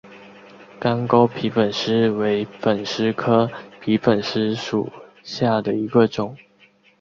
[0.79, 3.47] 干沟皮粉虱为粉虱科
[3.79, 6.35] 皮粉虱属下的一个种。